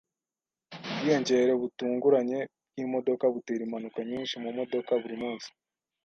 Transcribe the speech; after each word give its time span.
Ubwiyongere 0.91 1.53
butunguranye 1.61 2.39
bwimodoka 2.69 3.25
butera 3.33 3.61
impanuka 3.65 3.99
nyinshi 4.09 4.35
mumodoka 4.43 4.91
burimunsi 5.01 5.47